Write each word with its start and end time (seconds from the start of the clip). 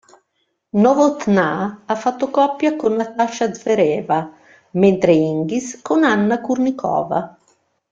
Novotná 0.81 1.77
ha 1.87 1.95
fatto 1.95 2.31
coppia 2.31 2.75
con 2.75 2.93
Nataša 2.93 3.53
Zvereva, 3.53 4.33
mentre 4.71 5.11
Hingis 5.13 5.79
con 5.83 6.03
Anna 6.03 6.41
Kurnikova. 6.41 7.21